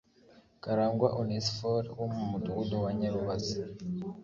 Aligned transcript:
Karangwa 0.63 1.07
Onesphore 1.21 1.87
wo 1.97 2.05
mu 2.13 2.23
Mudugudu 2.31 2.75
wa 2.83 2.91
Nyarubazi 2.99 3.59